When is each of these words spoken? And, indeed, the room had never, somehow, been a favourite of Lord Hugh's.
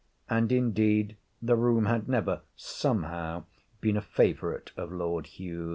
And, 0.27 0.51
indeed, 0.51 1.15
the 1.43 1.55
room 1.55 1.85
had 1.85 2.09
never, 2.09 2.41
somehow, 2.55 3.43
been 3.81 3.97
a 3.97 4.01
favourite 4.01 4.71
of 4.75 4.91
Lord 4.91 5.27
Hugh's. 5.39 5.69